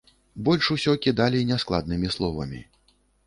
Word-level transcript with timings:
Больш 0.45 0.69
усё 0.75 0.95
кідалі 1.03 1.43
няскладнымі 1.51 2.11
словамі. 2.17 2.65